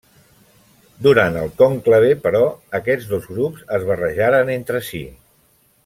[1.07, 2.41] Durant el conclave, però,
[2.79, 5.05] aquests dos grups es barrejaren entre si.